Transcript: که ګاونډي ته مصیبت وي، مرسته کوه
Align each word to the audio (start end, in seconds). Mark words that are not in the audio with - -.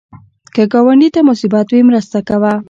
که 0.53 0.63
ګاونډي 0.73 1.09
ته 1.15 1.21
مصیبت 1.29 1.67
وي، 1.69 1.81
مرسته 1.89 2.17
کوه 2.27 2.53